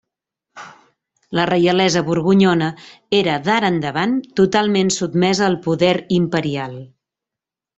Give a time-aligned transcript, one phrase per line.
[1.39, 2.69] La reialesa borgonyona
[3.19, 6.75] era d'ara endavant totalment sotmesa al poder imperial.